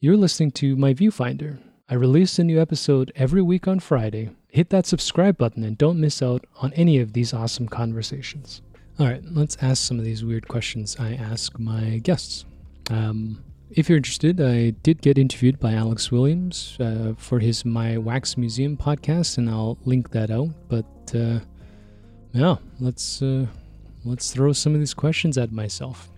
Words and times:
You're 0.00 0.16
listening 0.16 0.52
to 0.52 0.76
my 0.76 0.94
Viewfinder. 0.94 1.58
I 1.88 1.94
release 1.94 2.38
a 2.38 2.44
new 2.44 2.60
episode 2.60 3.10
every 3.16 3.42
week 3.42 3.66
on 3.66 3.80
Friday. 3.80 4.30
Hit 4.46 4.70
that 4.70 4.86
subscribe 4.86 5.36
button 5.36 5.64
and 5.64 5.76
don't 5.76 5.98
miss 5.98 6.22
out 6.22 6.46
on 6.62 6.72
any 6.74 7.00
of 7.00 7.14
these 7.14 7.34
awesome 7.34 7.66
conversations. 7.66 8.62
All 9.00 9.06
right, 9.06 9.20
let's 9.24 9.56
ask 9.60 9.82
some 9.82 9.98
of 9.98 10.04
these 10.04 10.24
weird 10.24 10.46
questions 10.46 10.94
I 11.00 11.14
ask 11.14 11.58
my 11.58 11.98
guests. 11.98 12.44
Um, 12.90 13.42
if 13.70 13.88
you're 13.88 13.96
interested, 13.96 14.40
I 14.40 14.70
did 14.70 15.02
get 15.02 15.18
interviewed 15.18 15.58
by 15.58 15.72
Alex 15.72 16.12
Williams 16.12 16.76
uh, 16.78 17.14
for 17.16 17.40
his 17.40 17.64
My 17.64 17.98
Wax 17.98 18.36
Museum 18.36 18.76
podcast, 18.76 19.36
and 19.36 19.50
I'll 19.50 19.78
link 19.84 20.12
that 20.12 20.30
out. 20.30 20.50
But 20.68 21.12
uh, 21.12 21.40
yeah, 22.32 22.54
let's 22.78 23.20
uh, 23.20 23.46
let's 24.04 24.32
throw 24.32 24.52
some 24.52 24.74
of 24.74 24.78
these 24.78 24.94
questions 24.94 25.36
at 25.36 25.50
myself. 25.50 26.08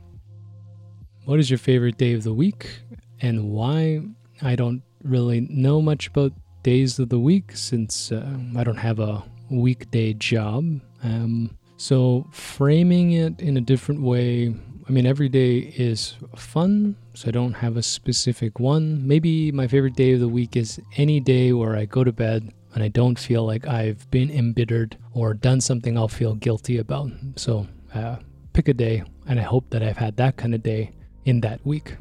What 1.24 1.40
is 1.40 1.48
your 1.48 1.58
favorite 1.58 1.96
day 1.96 2.12
of 2.12 2.24
the 2.24 2.34
week? 2.34 2.80
And 3.20 3.50
why 3.50 4.02
I 4.42 4.56
don't 4.56 4.82
really 5.02 5.42
know 5.50 5.80
much 5.80 6.08
about 6.08 6.32
days 6.62 6.98
of 6.98 7.08
the 7.08 7.18
week 7.18 7.52
since 7.54 8.12
uh, 8.12 8.36
I 8.56 8.64
don't 8.64 8.76
have 8.76 9.00
a 9.00 9.24
weekday 9.50 10.12
job. 10.14 10.80
Um, 11.02 11.56
so, 11.76 12.26
framing 12.30 13.12
it 13.12 13.40
in 13.40 13.56
a 13.56 13.60
different 13.62 14.02
way, 14.02 14.54
I 14.86 14.92
mean, 14.92 15.06
every 15.06 15.30
day 15.30 15.72
is 15.76 16.14
fun, 16.36 16.94
so 17.14 17.28
I 17.28 17.30
don't 17.30 17.54
have 17.54 17.78
a 17.78 17.82
specific 17.82 18.60
one. 18.60 19.06
Maybe 19.06 19.50
my 19.50 19.66
favorite 19.66 19.96
day 19.96 20.12
of 20.12 20.20
the 20.20 20.28
week 20.28 20.56
is 20.56 20.78
any 20.98 21.20
day 21.20 21.54
where 21.54 21.76
I 21.76 21.86
go 21.86 22.04
to 22.04 22.12
bed 22.12 22.52
and 22.74 22.84
I 22.84 22.88
don't 22.88 23.18
feel 23.18 23.46
like 23.46 23.66
I've 23.66 24.10
been 24.10 24.30
embittered 24.30 24.98
or 25.14 25.32
done 25.32 25.60
something 25.60 25.96
I'll 25.96 26.08
feel 26.08 26.34
guilty 26.34 26.76
about. 26.76 27.10
So, 27.36 27.66
uh, 27.94 28.16
pick 28.52 28.68
a 28.68 28.74
day, 28.74 29.02
and 29.26 29.40
I 29.40 29.44
hope 29.44 29.70
that 29.70 29.82
I've 29.82 29.96
had 29.96 30.18
that 30.18 30.36
kind 30.36 30.54
of 30.54 30.62
day 30.62 30.90
in 31.24 31.40
that 31.40 31.64
week. 31.64 31.96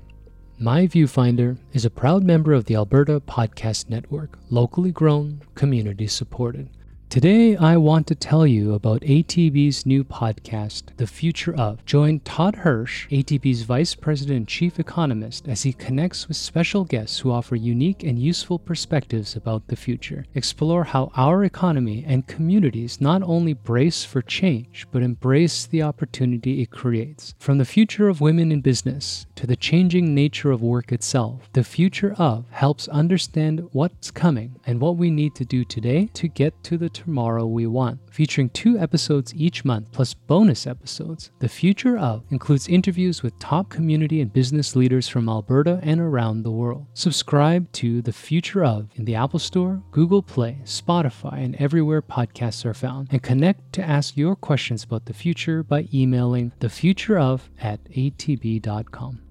My 0.62 0.88
Viewfinder 0.88 1.56
is 1.72 1.86
a 1.86 1.90
proud 1.90 2.26
member 2.26 2.52
of 2.52 2.66
the 2.66 2.76
Alberta 2.76 3.22
Podcast 3.22 3.88
Network, 3.90 4.38
locally 4.50 4.92
grown, 4.92 5.42
community 5.56 6.06
supported. 6.06 6.68
Today, 7.10 7.56
I 7.58 7.76
want 7.76 8.06
to 8.06 8.14
tell 8.14 8.46
you 8.46 8.76
about 8.76 9.02
ATB's 9.02 9.84
new 9.84 10.04
podcast, 10.04 10.96
The 10.98 11.08
Future 11.08 11.56
of. 11.56 11.84
Join 11.84 12.20
Todd 12.20 12.58
Hirsch, 12.58 13.08
ATB's 13.08 13.64
Vice 13.64 13.96
President 13.96 14.38
and 14.38 14.48
Chief 14.48 14.80
Economist, 14.80 15.48
as 15.48 15.64
he 15.64 15.74
connects 15.74 16.28
with 16.28 16.38
special 16.38 16.86
guests 16.86 17.18
who 17.18 17.32
offer 17.32 17.56
unique 17.56 18.04
and 18.04 18.20
useful 18.20 18.60
perspectives 18.60 19.36
about 19.36 19.70
the 19.70 19.76
future. 19.76 20.24
Explore 20.36 20.84
how 20.84 21.12
our 21.16 21.44
economy 21.44 22.06
and 22.08 22.28
communities 22.28 23.02
not 23.02 23.24
only 23.24 23.54
brace 23.54 24.04
for 24.04 24.22
change, 24.22 24.86
but 24.92 25.02
embrace 25.02 25.66
the 25.66 25.82
opportunity 25.82 26.62
it 26.62 26.70
creates. 26.70 27.34
From 27.40 27.58
the 27.58 27.66
future 27.66 28.08
of 28.08 28.22
women 28.22 28.52
in 28.52 28.62
business 28.62 29.26
to 29.34 29.48
the 29.48 29.56
changing 29.56 30.14
nature 30.14 30.52
of 30.52 30.62
work 30.62 30.92
itself, 30.92 31.50
The 31.54 31.64
Future 31.64 32.14
of 32.20 32.46
helps 32.52 32.88
understand 32.90 33.68
what's 33.72 34.12
coming 34.12 34.60
and 34.68 34.80
what 34.80 34.98
we 34.98 35.10
need 35.10 35.34
to 35.34 35.46
do 35.46 35.66
today 35.66 36.08
to 36.14 36.28
get 36.28 36.54
to 36.66 36.78
the 36.78 36.99
tomorrow 37.00 37.46
we 37.46 37.66
want, 37.66 38.00
featuring 38.12 38.50
two 38.50 38.78
episodes 38.78 39.34
each 39.34 39.64
month 39.64 39.92
plus 39.94 40.14
bonus 40.14 40.68
episodes. 40.68 41.32
The 41.40 41.48
Future 41.48 41.98
of 41.98 42.24
includes 42.30 42.68
interviews 42.68 43.24
with 43.24 43.40
top 43.40 43.70
community 43.70 44.20
and 44.20 44.34
business 44.34 44.76
leaders 44.76 45.08
from 45.08 45.30
Alberta 45.30 45.80
and 45.82 46.02
around 46.02 46.44
the 46.44 46.52
world. 46.52 46.88
Subscribe 46.94 47.72
to 47.74 48.02
The 48.02 48.12
Future 48.12 48.66
of 48.66 48.90
in 48.96 49.06
the 49.06 49.16
Apple 49.16 49.40
Store, 49.40 49.82
Google 49.92 50.22
Play, 50.22 50.60
Spotify, 50.66 51.44
and 51.44 51.56
everywhere 51.56 52.02
podcasts 52.02 52.66
are 52.66 52.74
found, 52.74 53.08
and 53.12 53.24
connect 53.24 53.72
to 53.74 53.82
ask 53.82 54.18
your 54.18 54.36
questions 54.36 54.84
about 54.84 55.06
the 55.06 55.14
future 55.14 55.64
by 55.64 55.88
emailing 55.94 56.52
thefutureof 56.60 57.42
at 57.62 57.82
atb.com. 57.86 59.22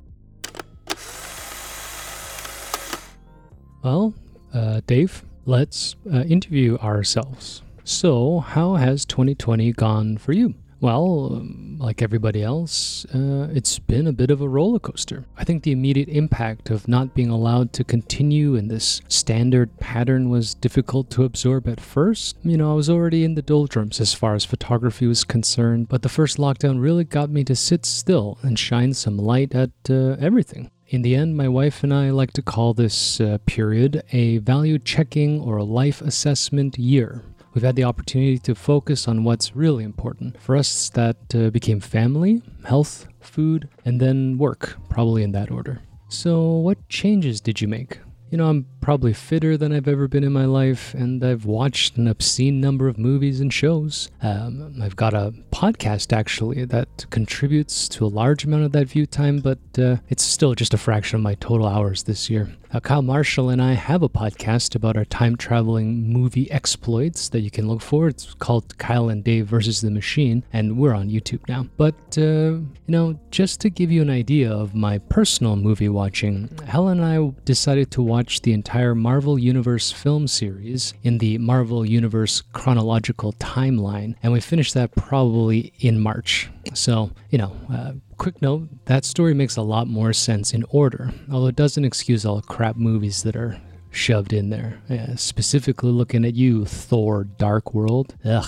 Well, 3.83 4.15
uh, 4.55 4.81
Dave, 4.87 5.23
let's 5.49 5.97
uh, 6.13 6.21
interview 6.25 6.77
ourselves. 6.77 7.63
So, 7.83 8.41
how 8.41 8.75
has 8.75 9.07
2020 9.07 9.73
gone 9.73 10.19
for 10.19 10.33
you? 10.33 10.55
Well, 10.81 11.33
um, 11.37 11.77
like 11.81 12.03
everybody 12.03 12.43
else, 12.43 13.05
uh, 13.07 13.49
it's 13.51 13.79
been 13.81 14.07
a 14.07 14.13
bit 14.13 14.31
of 14.31 14.43
a 14.43 14.49
roller 14.49 14.79
coaster. 14.79 15.25
I 15.37 15.43
think 15.43 15.63
the 15.63 15.73
immediate 15.73 16.09
impact 16.09 16.71
of 16.71 16.87
not 16.87 17.15
being 17.15 17.31
allowed 17.31 17.73
to 17.73 17.83
continue 17.83 18.55
in 18.55 18.69
this 18.69 19.01
standard 19.09 19.77
pattern 19.79 20.29
was 20.29 20.55
difficult 20.55 21.11
to 21.13 21.25
absorb 21.25 21.67
at 21.67 21.81
first. 21.81 22.37
You 22.45 22.59
know, 22.59 22.71
I 22.71 22.75
was 22.75 22.91
already 22.91 23.25
in 23.25 23.35
the 23.35 23.43
doldrums 23.43 24.01
as 24.01 24.15
far 24.15 24.35
as 24.35 24.45
photography 24.45 25.07
was 25.07 25.25
concerned, 25.25 25.89
but 25.89 26.03
the 26.03 26.09
first 26.09 26.37
lockdown 26.37 26.81
really 26.81 27.05
got 27.05 27.31
me 27.31 27.43
to 27.45 27.57
sit 27.57 27.87
still 27.87 28.39
and 28.43 28.57
shine 28.59 28.93
some 28.93 29.17
light 29.17 29.55
at 29.55 29.71
uh, 29.89 30.17
everything. 30.21 30.71
In 30.91 31.03
the 31.03 31.15
end, 31.15 31.37
my 31.37 31.49
wife 31.49 31.85
and 31.85 31.93
I 31.93 32.09
like 32.09 32.33
to 32.33 32.41
call 32.41 32.73
this 32.73 33.21
uh, 33.21 33.37
period 33.45 34.03
a 34.11 34.39
value 34.39 34.79
checking 34.79 35.39
or 35.39 35.59
a 35.59 35.65
life 35.65 36.01
assessment 36.01 36.79
year. 36.79 37.23
We've 37.53 37.63
had 37.63 37.77
the 37.77 37.85
opportunity 37.85 38.39
to 38.39 38.55
focus 38.55 39.07
on 39.07 39.23
what's 39.23 39.55
really 39.55 39.85
important. 39.85 40.41
For 40.41 40.57
us, 40.57 40.89
that 40.91 41.19
uh, 41.35 41.51
became 41.51 41.81
family, 41.81 42.41
health, 42.65 43.07
food, 43.21 43.69
and 43.85 44.01
then 44.01 44.39
work, 44.39 44.79
probably 44.89 45.23
in 45.23 45.33
that 45.33 45.51
order. 45.51 45.83
So, 46.09 46.53
what 46.53 46.89
changes 46.89 47.43
did 47.43 47.61
you 47.61 47.69
make? 47.69 47.99
You 48.31 48.37
know, 48.37 48.49
I'm 48.49 48.67
probably 48.83 49.15
fitter 49.15 49.57
than 49.57 49.73
I've 49.73 49.89
ever 49.89 50.07
been 50.07 50.25
in 50.25 50.33
my 50.33 50.45
life, 50.45 50.93
and 50.93 51.25
I've 51.25 51.47
watched 51.47 51.97
an 51.97 52.07
obscene 52.07 52.61
number 52.61 52.87
of 52.89 52.99
movies 52.99 53.41
and 53.41 53.53
shows. 53.53 54.11
Um, 54.23 54.81
I've 54.83 54.97
got 54.97 55.15
a 55.15 55.33
podcast 55.51 56.13
actually 56.13 56.65
that 56.67 57.07
contributes 57.11 57.89
to 57.91 58.05
a 58.05 58.09
large 58.09 58.45
amount 58.45 58.65
of 58.65 58.73
that 58.73 58.89
view 58.89 59.07
time, 59.07 59.39
but 59.39 59.59
uh, 59.79 59.97
it's 60.11 60.23
still 60.23 60.55
just 60.55 60.75
a 60.75 60.79
fraction 60.79 61.17
of 61.17 61.23
my 61.23 61.37
total 61.37 61.67
hours 61.67 62.03
this 62.03 62.29
year. 62.29 62.55
Uh, 62.71 62.81
Kyle 62.81 63.01
Marshall 63.01 63.49
and 63.49 63.63
I 63.63 63.73
have 63.73 64.03
a 64.03 64.11
podcast 64.11 64.75
about 64.75 64.99
our 64.99 65.07
time 65.07 65.37
traveling 65.37 66.13
movie 66.13 66.51
exploits 66.51 67.31
that 67.31 67.41
you 67.41 67.51
can 67.51 67.67
look 67.67 67.81
for. 67.81 68.09
It's 68.09 68.35
called 68.35 68.77
Kyle 68.77 69.09
and 69.09 69.25
Dave 69.25 69.47
versus 69.47 69.81
the 69.81 69.91
Machine, 69.91 70.45
and 70.53 70.77
we're 70.77 70.93
on 70.93 71.09
YouTube 71.09 71.49
now. 71.49 71.67
But, 71.79 71.95
uh, 72.19 72.61
you 72.61 72.71
know, 72.89 73.19
just 73.31 73.61
to 73.63 73.71
give 73.71 73.91
you 73.91 74.03
an 74.03 74.11
idea 74.11 74.53
of 74.53 74.75
my 74.75 74.99
personal 74.99 75.57
movie 75.57 75.89
watching, 75.89 76.51
Helen 76.67 77.01
and 77.01 77.07
I 77.07 77.41
decided 77.47 77.91
to 77.93 78.03
watch 78.03 78.18
the 78.23 78.53
entire 78.53 78.95
Marvel 78.95 79.39
Universe 79.39 79.93
film 79.93 80.27
series 80.27 80.95
in 81.03 81.19
the 81.19 81.39
Marvel 81.39 81.87
Universe 81.87 82.43
chronological 82.53 83.33
timeline, 83.35 84.15
and 84.23 84.33
we 84.33 84.41
finished 84.41 84.75
that 84.75 84.95
probably 84.95 85.73
in 85.81 86.01
March. 86.01 86.51
So, 86.75 87.11
you 87.31 87.39
know, 87.39 87.57
uh, 87.73 87.93
quick 88.17 88.43
note 88.43 88.69
that 88.87 89.05
story 89.05 89.35
makes 89.35 89.57
a 89.57 89.63
lot 89.63 89.87
more 89.87 90.13
sense 90.13 90.53
in 90.53 90.65
order, 90.71 91.13
although 91.31 91.47
it 91.47 91.57
doesn't 91.57 91.85
excuse 91.85 92.27
all 92.27 92.43
crap 92.43 92.77
movies 92.77 93.23
that 93.23 93.37
are 93.37 93.61
shoved 93.91 94.33
in 94.33 94.51
there. 94.51 94.81
Yeah, 94.89 95.15
specifically 95.15 95.91
looking 95.91 96.25
at 96.25 96.35
you, 96.35 96.65
Thor 96.65 97.25
Dark 97.25 97.73
World. 97.73 98.15
Ugh. 98.25 98.47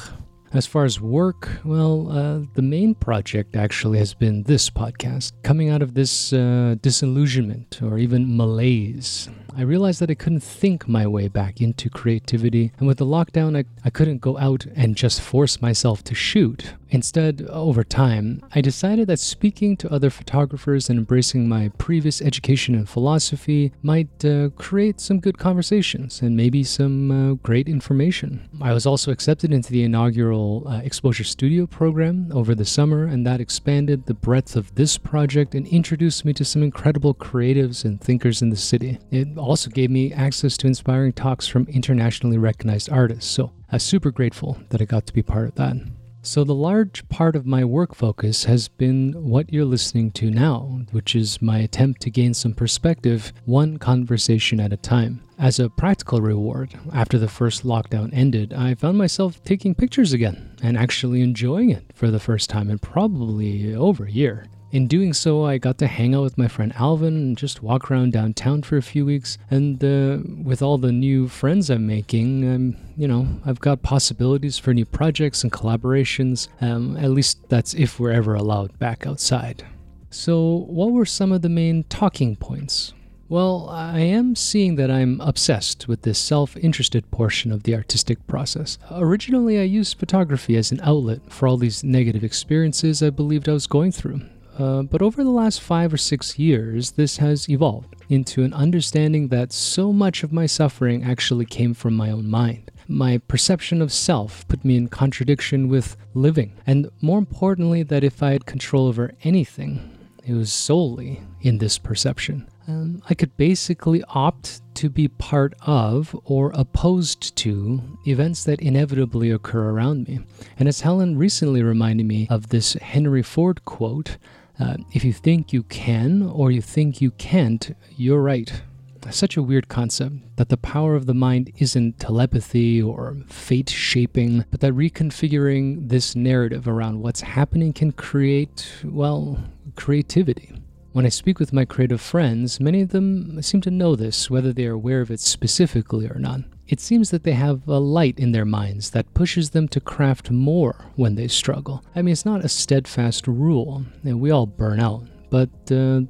As 0.52 0.66
far 0.66 0.84
as 0.84 1.00
work, 1.00 1.48
well, 1.64 2.10
uh, 2.10 2.40
the 2.54 2.62
main 2.62 2.96
project 2.96 3.54
actually 3.54 3.98
has 3.98 4.14
been 4.14 4.42
this 4.42 4.68
podcast. 4.68 5.30
Coming 5.44 5.68
out 5.68 5.80
of 5.80 5.94
this 5.94 6.32
uh, 6.32 6.74
disillusionment 6.82 7.80
or 7.80 7.98
even 7.98 8.36
malaise, 8.36 9.28
I 9.56 9.62
realized 9.62 10.00
that 10.00 10.10
I 10.10 10.14
couldn't 10.14 10.40
think 10.40 10.88
my 10.88 11.06
way 11.06 11.28
back 11.28 11.60
into 11.60 11.88
creativity, 11.88 12.72
and 12.78 12.88
with 12.88 12.98
the 12.98 13.06
lockdown, 13.06 13.56
I, 13.56 13.64
I 13.84 13.90
couldn't 13.90 14.20
go 14.20 14.38
out 14.38 14.66
and 14.74 14.96
just 14.96 15.20
force 15.20 15.62
myself 15.62 16.02
to 16.04 16.14
shoot. 16.16 16.74
Instead, 16.92 17.46
over 17.48 17.84
time, 17.84 18.42
I 18.52 18.60
decided 18.60 19.06
that 19.06 19.20
speaking 19.20 19.76
to 19.76 19.92
other 19.92 20.10
photographers 20.10 20.88
and 20.88 20.98
embracing 20.98 21.48
my 21.48 21.68
previous 21.78 22.20
education 22.20 22.74
in 22.74 22.86
philosophy 22.86 23.72
might 23.82 24.24
uh, 24.24 24.48
create 24.56 25.00
some 25.00 25.20
good 25.20 25.38
conversations 25.38 26.20
and 26.20 26.36
maybe 26.36 26.64
some 26.64 27.10
uh, 27.10 27.34
great 27.34 27.68
information. 27.68 28.48
I 28.60 28.72
was 28.72 28.86
also 28.86 29.12
accepted 29.12 29.52
into 29.52 29.70
the 29.70 29.84
inaugural 29.84 30.39
uh, 30.40 30.78
Exposure 30.78 31.24
Studio 31.24 31.66
program 31.66 32.30
over 32.32 32.54
the 32.54 32.64
summer, 32.64 33.04
and 33.04 33.26
that 33.26 33.40
expanded 33.40 34.06
the 34.06 34.14
breadth 34.14 34.56
of 34.56 34.74
this 34.74 34.98
project 34.98 35.54
and 35.54 35.66
introduced 35.66 36.24
me 36.24 36.32
to 36.34 36.44
some 36.44 36.62
incredible 36.62 37.14
creatives 37.14 37.84
and 37.84 38.00
thinkers 38.00 38.42
in 38.42 38.50
the 38.50 38.56
city. 38.56 38.98
It 39.10 39.36
also 39.36 39.70
gave 39.70 39.90
me 39.90 40.12
access 40.12 40.56
to 40.58 40.66
inspiring 40.66 41.12
talks 41.12 41.46
from 41.46 41.66
internationally 41.68 42.38
recognized 42.38 42.90
artists, 42.90 43.30
so 43.30 43.52
I'm 43.70 43.78
super 43.78 44.10
grateful 44.10 44.58
that 44.70 44.80
I 44.80 44.84
got 44.84 45.06
to 45.06 45.12
be 45.12 45.22
part 45.22 45.48
of 45.48 45.54
that. 45.56 45.76
So, 46.22 46.44
the 46.44 46.54
large 46.54 47.08
part 47.08 47.34
of 47.34 47.46
my 47.46 47.64
work 47.64 47.94
focus 47.94 48.44
has 48.44 48.68
been 48.68 49.14
what 49.14 49.50
you're 49.50 49.64
listening 49.64 50.10
to 50.12 50.30
now, 50.30 50.82
which 50.90 51.16
is 51.16 51.40
my 51.40 51.60
attempt 51.60 52.02
to 52.02 52.10
gain 52.10 52.34
some 52.34 52.52
perspective, 52.52 53.32
one 53.46 53.78
conversation 53.78 54.60
at 54.60 54.72
a 54.72 54.76
time. 54.76 55.22
As 55.40 55.58
a 55.58 55.70
practical 55.70 56.20
reward, 56.20 56.78
after 56.92 57.16
the 57.16 57.26
first 57.26 57.64
lockdown 57.64 58.10
ended, 58.12 58.52
I 58.52 58.74
found 58.74 58.98
myself 58.98 59.42
taking 59.42 59.74
pictures 59.74 60.12
again 60.12 60.54
and 60.62 60.76
actually 60.76 61.22
enjoying 61.22 61.70
it 61.70 61.82
for 61.94 62.10
the 62.10 62.20
first 62.20 62.50
time 62.50 62.68
in 62.68 62.78
probably 62.78 63.74
over 63.74 64.04
a 64.04 64.10
year. 64.10 64.44
In 64.70 64.86
doing 64.86 65.14
so, 65.14 65.46
I 65.46 65.56
got 65.56 65.78
to 65.78 65.86
hang 65.86 66.14
out 66.14 66.24
with 66.24 66.36
my 66.36 66.46
friend 66.46 66.74
Alvin 66.76 67.16
and 67.16 67.38
just 67.38 67.62
walk 67.62 67.90
around 67.90 68.12
downtown 68.12 68.62
for 68.62 68.76
a 68.76 68.82
few 68.82 69.06
weeks. 69.06 69.38
And 69.50 69.82
uh, 69.82 70.18
with 70.44 70.60
all 70.60 70.76
the 70.76 70.92
new 70.92 71.26
friends 71.26 71.70
I'm 71.70 71.86
making, 71.86 72.46
um, 72.46 72.76
you 72.98 73.08
know, 73.08 73.26
I've 73.46 73.60
got 73.60 73.80
possibilities 73.80 74.58
for 74.58 74.74
new 74.74 74.84
projects 74.84 75.42
and 75.42 75.50
collaborations. 75.50 76.48
Um, 76.60 76.98
at 76.98 77.12
least 77.12 77.48
that's 77.48 77.72
if 77.72 77.98
we're 77.98 78.12
ever 78.12 78.34
allowed 78.34 78.78
back 78.78 79.06
outside. 79.06 79.64
So, 80.10 80.66
what 80.68 80.92
were 80.92 81.06
some 81.06 81.32
of 81.32 81.40
the 81.40 81.48
main 81.48 81.84
talking 81.84 82.36
points? 82.36 82.92
Well, 83.30 83.68
I 83.70 84.00
am 84.00 84.34
seeing 84.34 84.74
that 84.74 84.90
I'm 84.90 85.20
obsessed 85.20 85.86
with 85.86 86.02
this 86.02 86.18
self 86.18 86.56
interested 86.56 87.08
portion 87.12 87.52
of 87.52 87.62
the 87.62 87.76
artistic 87.76 88.26
process. 88.26 88.76
Originally, 88.90 89.60
I 89.60 89.62
used 89.62 90.00
photography 90.00 90.56
as 90.56 90.72
an 90.72 90.80
outlet 90.82 91.20
for 91.28 91.46
all 91.46 91.56
these 91.56 91.84
negative 91.84 92.24
experiences 92.24 93.04
I 93.04 93.10
believed 93.10 93.48
I 93.48 93.52
was 93.52 93.68
going 93.68 93.92
through. 93.92 94.22
Uh, 94.58 94.82
but 94.82 95.00
over 95.00 95.22
the 95.22 95.30
last 95.30 95.60
five 95.60 95.92
or 95.92 95.96
six 95.96 96.40
years, 96.40 96.90
this 96.90 97.18
has 97.18 97.48
evolved 97.48 97.94
into 98.08 98.42
an 98.42 98.52
understanding 98.52 99.28
that 99.28 99.52
so 99.52 99.92
much 99.92 100.24
of 100.24 100.32
my 100.32 100.46
suffering 100.46 101.04
actually 101.04 101.46
came 101.46 101.72
from 101.72 101.94
my 101.94 102.10
own 102.10 102.28
mind. 102.28 102.72
My 102.88 103.18
perception 103.18 103.80
of 103.80 103.92
self 103.92 104.48
put 104.48 104.64
me 104.64 104.76
in 104.76 104.88
contradiction 104.88 105.68
with 105.68 105.96
living, 106.14 106.56
and 106.66 106.90
more 107.00 107.18
importantly, 107.18 107.84
that 107.84 108.02
if 108.02 108.24
I 108.24 108.32
had 108.32 108.44
control 108.44 108.88
over 108.88 109.12
anything, 109.22 109.96
it 110.26 110.34
was 110.34 110.52
solely 110.52 111.22
in 111.42 111.58
this 111.58 111.78
perception 111.78 112.49
um, 112.70 113.02
I 113.08 113.14
could 113.14 113.36
basically 113.36 114.02
opt 114.08 114.62
to 114.76 114.88
be 114.88 115.08
part 115.08 115.54
of 115.60 116.18
or 116.24 116.52
opposed 116.54 117.36
to 117.36 117.98
events 118.06 118.44
that 118.44 118.60
inevitably 118.60 119.30
occur 119.30 119.70
around 119.70 120.08
me. 120.08 120.20
And 120.58 120.68
as 120.68 120.80
Helen 120.80 121.18
recently 121.18 121.62
reminded 121.62 122.06
me 122.06 122.26
of 122.30 122.48
this 122.48 122.74
Henry 122.74 123.22
Ford 123.22 123.64
quote 123.64 124.16
uh, 124.58 124.76
if 124.92 125.04
you 125.04 125.12
think 125.12 125.52
you 125.52 125.62
can 125.64 126.22
or 126.22 126.50
you 126.50 126.60
think 126.60 127.00
you 127.00 127.10
can't, 127.12 127.74
you're 127.96 128.20
right. 128.20 128.62
Such 129.10 129.38
a 129.38 129.42
weird 129.42 129.68
concept 129.68 130.36
that 130.36 130.50
the 130.50 130.58
power 130.58 130.94
of 130.94 131.06
the 131.06 131.14
mind 131.14 131.50
isn't 131.56 131.98
telepathy 131.98 132.82
or 132.82 133.16
fate 133.26 133.70
shaping, 133.70 134.44
but 134.50 134.60
that 134.60 134.74
reconfiguring 134.74 135.88
this 135.88 136.14
narrative 136.14 136.68
around 136.68 137.00
what's 137.00 137.22
happening 137.22 137.72
can 137.72 137.92
create, 137.92 138.70
well, 138.84 139.38
creativity. 139.74 140.52
When 140.92 141.06
I 141.06 141.08
speak 141.08 141.38
with 141.38 141.52
my 141.52 141.64
creative 141.64 142.00
friends, 142.00 142.58
many 142.58 142.80
of 142.80 142.88
them 142.88 143.40
seem 143.42 143.60
to 143.60 143.70
know 143.70 143.94
this, 143.94 144.28
whether 144.28 144.52
they 144.52 144.66
are 144.66 144.72
aware 144.72 145.00
of 145.00 145.10
it 145.10 145.20
specifically 145.20 146.08
or 146.08 146.18
not. 146.18 146.40
It 146.66 146.80
seems 146.80 147.10
that 147.10 147.22
they 147.22 147.32
have 147.32 147.68
a 147.68 147.78
light 147.78 148.18
in 148.18 148.32
their 148.32 148.44
minds 148.44 148.90
that 148.90 149.14
pushes 149.14 149.50
them 149.50 149.68
to 149.68 149.80
craft 149.80 150.32
more 150.32 150.86
when 150.96 151.14
they 151.14 151.28
struggle. 151.28 151.84
I 151.94 152.02
mean, 152.02 152.10
it's 152.12 152.24
not 152.24 152.44
a 152.44 152.48
steadfast 152.48 153.28
rule, 153.28 153.84
and 154.02 154.20
we 154.20 154.32
all 154.32 154.46
burn 154.46 154.80
out 154.80 155.06
but 155.30 155.48
uh, 155.70 156.02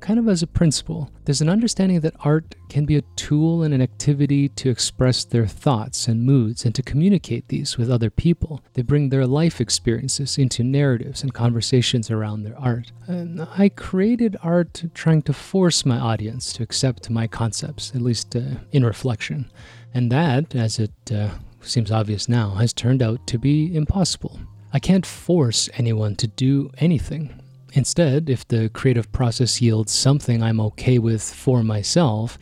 kind 0.00 0.18
of 0.18 0.28
as 0.28 0.42
a 0.42 0.46
principle. 0.46 1.10
There's 1.24 1.40
an 1.40 1.48
understanding 1.48 2.00
that 2.00 2.14
art 2.20 2.54
can 2.68 2.86
be 2.86 2.96
a 2.96 3.02
tool 3.16 3.62
and 3.64 3.74
an 3.74 3.82
activity 3.82 4.48
to 4.50 4.70
express 4.70 5.24
their 5.24 5.46
thoughts 5.46 6.06
and 6.06 6.24
moods 6.24 6.64
and 6.64 6.74
to 6.76 6.82
communicate 6.82 7.48
these 7.48 7.76
with 7.76 7.90
other 7.90 8.08
people. 8.08 8.62
They 8.74 8.82
bring 8.82 9.08
their 9.08 9.26
life 9.26 9.60
experiences 9.60 10.38
into 10.38 10.62
narratives 10.62 11.22
and 11.22 11.34
conversations 11.34 12.10
around 12.10 12.44
their 12.44 12.58
art. 12.58 12.92
And 13.06 13.46
I 13.56 13.68
created 13.68 14.36
art 14.42 14.84
trying 14.94 15.22
to 15.22 15.32
force 15.32 15.84
my 15.84 15.98
audience 15.98 16.52
to 16.54 16.62
accept 16.62 17.10
my 17.10 17.26
concepts, 17.26 17.92
at 17.94 18.00
least 18.00 18.36
uh, 18.36 18.42
in 18.70 18.84
reflection. 18.84 19.50
And 19.92 20.12
that, 20.12 20.54
as 20.54 20.78
it 20.78 20.92
uh, 21.12 21.30
seems 21.60 21.90
obvious 21.90 22.28
now, 22.28 22.50
has 22.50 22.72
turned 22.72 23.02
out 23.02 23.26
to 23.26 23.38
be 23.38 23.74
impossible. 23.74 24.38
I 24.72 24.78
can't 24.78 25.06
force 25.06 25.68
anyone 25.74 26.14
to 26.16 26.26
do 26.26 26.70
anything. 26.78 27.40
Instead, 27.72 28.30
if 28.30 28.46
the 28.48 28.68
creative 28.70 29.10
process 29.12 29.60
yields 29.60 29.92
something 29.92 30.42
I'm 30.42 30.60
okay 30.60 30.98
with 30.98 31.22
for 31.22 31.62
myself, 31.62 32.38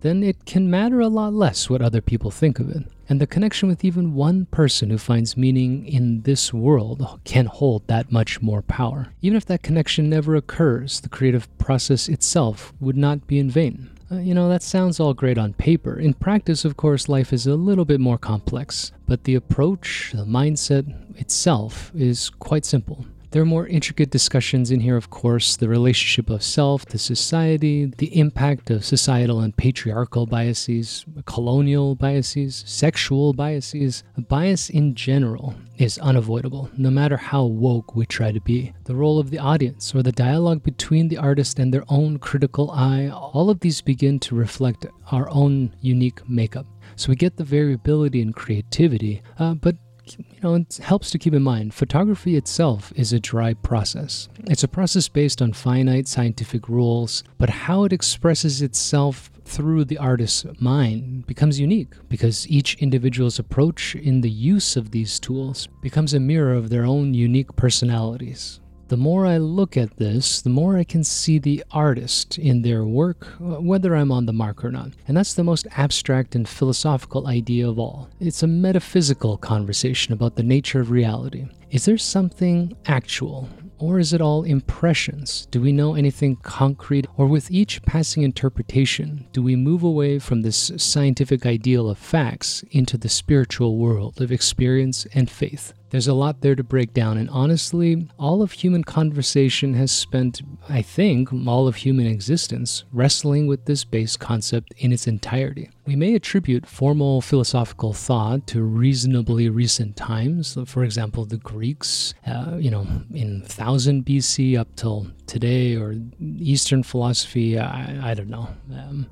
then 0.00 0.22
it 0.22 0.44
can 0.44 0.70
matter 0.70 1.00
a 1.00 1.08
lot 1.08 1.32
less 1.32 1.68
what 1.68 1.82
other 1.82 2.00
people 2.00 2.30
think 2.30 2.60
of 2.60 2.70
it. 2.70 2.84
And 3.08 3.20
the 3.20 3.26
connection 3.26 3.68
with 3.68 3.84
even 3.84 4.14
one 4.14 4.46
person 4.46 4.90
who 4.90 4.98
finds 4.98 5.36
meaning 5.36 5.86
in 5.86 6.22
this 6.22 6.52
world 6.52 7.20
can 7.24 7.46
hold 7.46 7.86
that 7.86 8.12
much 8.12 8.42
more 8.42 8.60
power. 8.62 9.08
Even 9.22 9.36
if 9.36 9.46
that 9.46 9.62
connection 9.62 10.10
never 10.10 10.36
occurs, 10.36 11.00
the 11.00 11.08
creative 11.08 11.48
process 11.58 12.08
itself 12.08 12.72
would 12.80 12.96
not 12.96 13.26
be 13.26 13.38
in 13.38 13.50
vain. 13.50 13.90
Uh, 14.10 14.16
you 14.16 14.34
know, 14.34 14.48
that 14.48 14.62
sounds 14.62 15.00
all 15.00 15.14
great 15.14 15.38
on 15.38 15.52
paper. 15.54 15.98
In 15.98 16.14
practice, 16.14 16.64
of 16.64 16.76
course, 16.76 17.08
life 17.08 17.32
is 17.32 17.46
a 17.46 17.54
little 17.56 17.84
bit 17.84 18.00
more 18.00 18.18
complex, 18.18 18.92
but 19.06 19.24
the 19.24 19.34
approach, 19.34 20.12
the 20.14 20.24
mindset 20.24 21.18
itself 21.18 21.90
is 21.94 22.30
quite 22.30 22.64
simple. 22.64 23.06
There 23.30 23.42
are 23.42 23.46
more 23.46 23.66
intricate 23.66 24.10
discussions 24.10 24.70
in 24.70 24.80
here, 24.80 24.96
of 24.96 25.10
course 25.10 25.54
the 25.54 25.68
relationship 25.68 26.30
of 26.30 26.42
self 26.42 26.86
to 26.86 26.98
society, 26.98 27.92
the 27.98 28.18
impact 28.18 28.70
of 28.70 28.86
societal 28.86 29.40
and 29.40 29.54
patriarchal 29.54 30.24
biases, 30.24 31.04
colonial 31.26 31.94
biases, 31.94 32.64
sexual 32.66 33.34
biases. 33.34 34.02
A 34.16 34.22
bias 34.22 34.70
in 34.70 34.94
general 34.94 35.54
is 35.76 35.98
unavoidable, 35.98 36.70
no 36.78 36.90
matter 36.90 37.18
how 37.18 37.44
woke 37.44 37.94
we 37.94 38.06
try 38.06 38.32
to 38.32 38.40
be. 38.40 38.72
The 38.84 38.96
role 38.96 39.18
of 39.18 39.28
the 39.28 39.38
audience 39.38 39.94
or 39.94 40.02
the 40.02 40.10
dialogue 40.10 40.62
between 40.62 41.08
the 41.08 41.18
artist 41.18 41.58
and 41.58 41.72
their 41.72 41.84
own 41.90 42.18
critical 42.18 42.70
eye, 42.70 43.08
all 43.08 43.50
of 43.50 43.60
these 43.60 43.82
begin 43.82 44.18
to 44.20 44.36
reflect 44.36 44.86
our 45.12 45.28
own 45.28 45.74
unique 45.82 46.26
makeup. 46.30 46.66
So 46.96 47.10
we 47.10 47.16
get 47.16 47.36
the 47.36 47.44
variability 47.44 48.22
and 48.22 48.34
creativity, 48.34 49.20
uh, 49.38 49.52
but 49.54 49.76
you 50.18 50.24
know, 50.42 50.54
it 50.54 50.78
helps 50.82 51.10
to 51.10 51.18
keep 51.18 51.34
in 51.34 51.42
mind 51.42 51.74
photography 51.74 52.36
itself 52.36 52.92
is 52.96 53.12
a 53.12 53.20
dry 53.20 53.54
process. 53.54 54.28
It's 54.46 54.64
a 54.64 54.68
process 54.68 55.08
based 55.08 55.42
on 55.42 55.52
finite 55.52 56.08
scientific 56.08 56.68
rules, 56.68 57.24
but 57.38 57.50
how 57.50 57.84
it 57.84 57.92
expresses 57.92 58.62
itself 58.62 59.30
through 59.44 59.84
the 59.84 59.98
artist's 59.98 60.44
mind 60.60 61.26
becomes 61.26 61.58
unique 61.58 61.94
because 62.08 62.48
each 62.48 62.74
individual's 62.76 63.38
approach 63.38 63.94
in 63.94 64.20
the 64.20 64.30
use 64.30 64.76
of 64.76 64.90
these 64.90 65.18
tools 65.18 65.68
becomes 65.80 66.14
a 66.14 66.20
mirror 66.20 66.52
of 66.52 66.68
their 66.68 66.84
own 66.84 67.14
unique 67.14 67.56
personalities. 67.56 68.60
The 68.88 68.96
more 68.96 69.26
I 69.26 69.36
look 69.36 69.76
at 69.76 69.98
this, 69.98 70.40
the 70.40 70.48
more 70.48 70.78
I 70.78 70.84
can 70.84 71.04
see 71.04 71.38
the 71.38 71.62
artist 71.70 72.38
in 72.38 72.62
their 72.62 72.84
work, 72.84 73.26
whether 73.38 73.94
I'm 73.94 74.10
on 74.10 74.24
the 74.24 74.32
mark 74.32 74.64
or 74.64 74.70
not. 74.70 74.92
And 75.06 75.14
that's 75.14 75.34
the 75.34 75.44
most 75.44 75.66
abstract 75.76 76.34
and 76.34 76.48
philosophical 76.48 77.26
idea 77.26 77.68
of 77.68 77.78
all. 77.78 78.08
It's 78.18 78.42
a 78.42 78.46
metaphysical 78.46 79.36
conversation 79.36 80.14
about 80.14 80.36
the 80.36 80.42
nature 80.42 80.80
of 80.80 80.90
reality. 80.90 81.48
Is 81.70 81.84
there 81.84 81.98
something 81.98 82.74
actual, 82.86 83.50
or 83.76 83.98
is 83.98 84.14
it 84.14 84.22
all 84.22 84.44
impressions? 84.44 85.46
Do 85.50 85.60
we 85.60 85.70
know 85.70 85.94
anything 85.94 86.36
concrete? 86.36 87.06
Or 87.18 87.26
with 87.26 87.50
each 87.50 87.82
passing 87.82 88.22
interpretation, 88.22 89.28
do 89.34 89.42
we 89.42 89.54
move 89.54 89.82
away 89.82 90.18
from 90.18 90.40
this 90.40 90.72
scientific 90.78 91.44
ideal 91.44 91.90
of 91.90 91.98
facts 91.98 92.64
into 92.70 92.96
the 92.96 93.10
spiritual 93.10 93.76
world 93.76 94.22
of 94.22 94.32
experience 94.32 95.06
and 95.12 95.28
faith? 95.28 95.74
There's 95.90 96.08
a 96.08 96.14
lot 96.14 96.42
there 96.42 96.54
to 96.54 96.62
break 96.62 96.92
down, 96.92 97.16
and 97.16 97.30
honestly, 97.30 98.08
all 98.18 98.42
of 98.42 98.52
human 98.52 98.84
conversation 98.84 99.74
has 99.74 99.90
spent, 99.90 100.42
I 100.68 100.82
think, 100.82 101.32
all 101.46 101.66
of 101.66 101.76
human 101.76 102.06
existence 102.06 102.84
wrestling 102.92 103.46
with 103.46 103.64
this 103.64 103.84
base 103.84 104.16
concept 104.16 104.74
in 104.76 104.92
its 104.92 105.06
entirety. 105.06 105.70
We 105.86 105.96
may 105.96 106.14
attribute 106.14 106.66
formal 106.66 107.22
philosophical 107.22 107.94
thought 107.94 108.46
to 108.48 108.62
reasonably 108.62 109.48
recent 109.48 109.96
times, 109.96 110.58
for 110.66 110.84
example, 110.84 111.24
the 111.24 111.38
Greeks, 111.38 112.12
uh, 112.26 112.56
you 112.58 112.70
know, 112.70 112.86
in 113.14 113.40
1000 113.40 114.04
BC 114.04 114.58
up 114.58 114.68
till 114.76 115.06
today, 115.26 115.76
or 115.76 115.94
Eastern 116.20 116.82
philosophy, 116.82 117.58
I, 117.58 118.10
I 118.10 118.14
don't 118.14 118.28
know. 118.28 118.48
Um, 118.72 119.06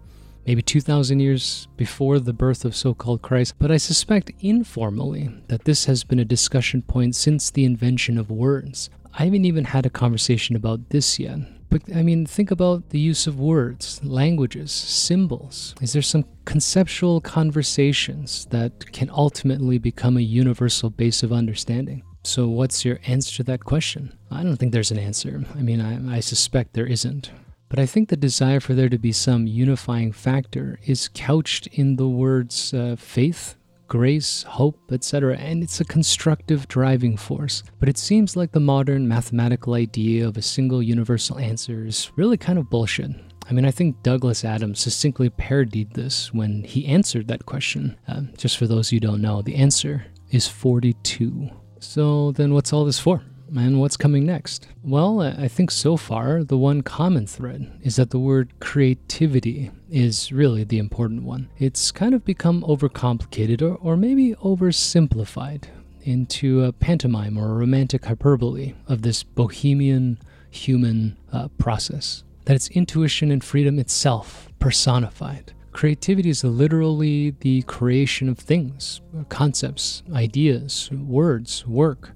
maybe 0.46 0.62
2,000 0.62 1.20
years 1.20 1.68
before 1.76 2.18
the 2.18 2.32
birth 2.32 2.64
of 2.64 2.76
so 2.76 2.94
called 2.94 3.22
Christ, 3.22 3.54
but 3.58 3.70
I 3.70 3.76
suspect 3.76 4.30
informally 4.40 5.30
that 5.48 5.64
this 5.64 5.86
has 5.86 6.04
been 6.04 6.18
a 6.18 6.24
discussion 6.24 6.82
point 6.82 7.16
since 7.16 7.50
the 7.50 7.64
invention 7.64 8.16
of 8.18 8.30
words. 8.30 8.90
I 9.18 9.24
haven't 9.24 9.44
even 9.44 9.64
had 9.64 9.86
a 9.86 9.90
conversation 9.90 10.56
about 10.56 10.90
this 10.90 11.18
yet. 11.18 11.38
But 11.68 11.82
I 11.94 12.02
mean, 12.02 12.26
think 12.26 12.50
about 12.50 12.90
the 12.90 13.00
use 13.00 13.26
of 13.26 13.40
words, 13.40 14.00
languages, 14.04 14.70
symbols. 14.70 15.74
Is 15.80 15.92
there 15.92 16.02
some 16.02 16.24
conceptual 16.44 17.20
conversations 17.20 18.46
that 18.50 18.92
can 18.92 19.10
ultimately 19.10 19.78
become 19.78 20.16
a 20.16 20.20
universal 20.20 20.90
base 20.90 21.22
of 21.22 21.32
understanding? 21.32 22.04
So, 22.22 22.48
what's 22.48 22.84
your 22.84 22.98
answer 23.06 23.36
to 23.36 23.42
that 23.44 23.64
question? 23.64 24.16
I 24.30 24.42
don't 24.42 24.56
think 24.56 24.72
there's 24.72 24.90
an 24.90 24.98
answer. 24.98 25.44
I 25.54 25.62
mean, 25.62 25.80
I, 25.80 26.16
I 26.16 26.20
suspect 26.20 26.74
there 26.74 26.86
isn't. 26.86 27.30
But 27.68 27.78
I 27.78 27.86
think 27.86 28.08
the 28.08 28.16
desire 28.16 28.60
for 28.60 28.74
there 28.74 28.88
to 28.88 28.98
be 28.98 29.12
some 29.12 29.46
unifying 29.46 30.12
factor 30.12 30.78
is 30.84 31.10
couched 31.12 31.66
in 31.68 31.96
the 31.96 32.08
words 32.08 32.72
uh, 32.72 32.96
faith, 32.96 33.56
grace, 33.88 34.44
hope, 34.44 34.78
etc., 34.92 35.36
and 35.36 35.62
it's 35.62 35.80
a 35.80 35.84
constructive 35.84 36.68
driving 36.68 37.16
force. 37.16 37.62
But 37.80 37.88
it 37.88 37.98
seems 37.98 38.36
like 38.36 38.52
the 38.52 38.60
modern 38.60 39.08
mathematical 39.08 39.74
idea 39.74 40.26
of 40.26 40.36
a 40.36 40.42
single 40.42 40.82
universal 40.82 41.38
answer 41.38 41.86
is 41.86 42.10
really 42.16 42.36
kind 42.36 42.58
of 42.58 42.70
bullshit. 42.70 43.10
I 43.48 43.52
mean, 43.52 43.64
I 43.64 43.70
think 43.70 44.02
Douglas 44.02 44.44
Adams 44.44 44.80
succinctly 44.80 45.30
parodied 45.30 45.92
this 45.92 46.32
when 46.32 46.64
he 46.64 46.86
answered 46.86 47.28
that 47.28 47.46
question. 47.46 47.96
Uh, 48.08 48.22
just 48.36 48.56
for 48.56 48.66
those 48.66 48.88
who 48.88 48.98
don't 48.98 49.22
know, 49.22 49.40
the 49.40 49.54
answer 49.54 50.04
is 50.30 50.48
42. 50.48 51.48
So 51.78 52.32
then 52.32 52.54
what's 52.54 52.72
all 52.72 52.84
this 52.84 52.98
for? 52.98 53.22
And 53.54 53.80
what's 53.80 53.96
coming 53.96 54.26
next? 54.26 54.66
Well, 54.82 55.20
I 55.20 55.46
think 55.48 55.70
so 55.70 55.96
far 55.96 56.42
the 56.42 56.58
one 56.58 56.82
common 56.82 57.26
thread 57.26 57.78
is 57.82 57.96
that 57.96 58.10
the 58.10 58.18
word 58.18 58.52
creativity 58.60 59.70
is 59.88 60.32
really 60.32 60.64
the 60.64 60.78
important 60.78 61.22
one. 61.22 61.48
It's 61.58 61.92
kind 61.92 62.12
of 62.14 62.24
become 62.24 62.62
overcomplicated 62.62 63.62
or, 63.62 63.76
or 63.76 63.96
maybe 63.96 64.34
oversimplified 64.42 65.64
into 66.02 66.64
a 66.64 66.72
pantomime 66.72 67.38
or 67.38 67.50
a 67.50 67.54
romantic 67.54 68.04
hyperbole 68.04 68.74
of 68.88 69.02
this 69.02 69.22
bohemian 69.22 70.18
human 70.50 71.16
uh, 71.32 71.48
process. 71.58 72.24
that 72.46 72.54
it's 72.54 72.68
intuition 72.68 73.30
and 73.30 73.44
freedom 73.44 73.78
itself 73.78 74.48
personified. 74.58 75.52
Creativity 75.72 76.30
is 76.30 76.42
literally 76.42 77.34
the 77.40 77.62
creation 77.62 78.28
of 78.28 78.38
things, 78.38 79.02
concepts, 79.28 80.02
ideas, 80.14 80.88
words, 80.92 81.66
work, 81.66 82.12